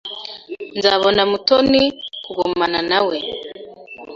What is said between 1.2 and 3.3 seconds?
Mutoni kugumana nawe.